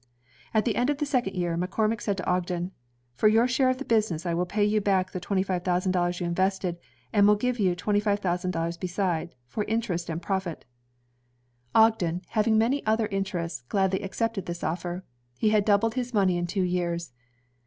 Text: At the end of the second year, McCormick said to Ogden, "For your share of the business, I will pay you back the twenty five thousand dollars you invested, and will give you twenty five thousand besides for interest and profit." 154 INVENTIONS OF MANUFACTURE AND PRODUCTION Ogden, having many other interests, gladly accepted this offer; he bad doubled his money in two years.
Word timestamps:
At 0.51 0.65
the 0.65 0.77
end 0.77 0.89
of 0.89 0.97
the 0.97 1.05
second 1.05 1.35
year, 1.35 1.55
McCormick 1.55 2.01
said 2.01 2.17
to 2.17 2.25
Ogden, 2.25 2.71
"For 3.13 3.27
your 3.27 3.47
share 3.47 3.69
of 3.69 3.77
the 3.77 3.85
business, 3.85 4.25
I 4.25 4.33
will 4.33 4.47
pay 4.47 4.63
you 4.65 4.81
back 4.81 5.11
the 5.11 5.19
twenty 5.19 5.43
five 5.43 5.63
thousand 5.63 5.91
dollars 5.91 6.19
you 6.19 6.25
invested, 6.25 6.79
and 7.13 7.27
will 7.27 7.35
give 7.35 7.59
you 7.59 7.75
twenty 7.75 7.99
five 7.99 8.17
thousand 8.17 8.57
besides 8.79 9.35
for 9.45 9.63
interest 9.65 10.09
and 10.09 10.19
profit." 10.19 10.65
154 11.73 11.75
INVENTIONS 11.75 11.77
OF 11.77 11.77
MANUFACTURE 11.77 11.77
AND 11.77 11.81
PRODUCTION 12.01 12.09
Ogden, 12.17 12.23
having 12.29 12.57
many 12.57 12.85
other 12.87 13.07
interests, 13.15 13.63
gladly 13.69 14.01
accepted 14.01 14.45
this 14.47 14.63
offer; 14.63 15.03
he 15.37 15.51
bad 15.51 15.65
doubled 15.65 15.93
his 15.93 16.13
money 16.15 16.35
in 16.39 16.47
two 16.47 16.63
years. 16.63 17.13